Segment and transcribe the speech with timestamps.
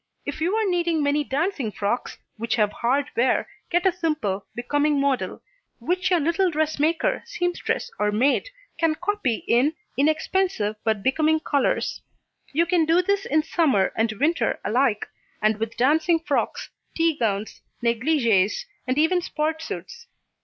[0.25, 4.99] If you are needing many dancing frocks, which have hard wear, get a simple, becoming
[4.99, 5.43] model,
[5.77, 12.01] which your little dressmaker, seamstress or maid can copy in inexpensive but becoming colours.
[12.51, 15.07] You can do this in Summer and Winter alike,
[15.39, 20.07] and with dancing frocks, tea gowns, negligées and even sport suits.